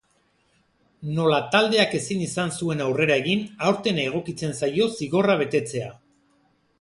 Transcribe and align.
Nola 1.17 1.41
taldeak 1.55 1.91
ezin 1.99 2.23
izan 2.27 2.53
zuen 2.63 2.81
aurrera 2.85 3.17
egin, 3.25 3.43
aurten 3.67 3.99
egokitzen 4.05 4.57
zaio 4.63 4.89
zigorra 5.01 5.37
betetzea. 5.43 5.91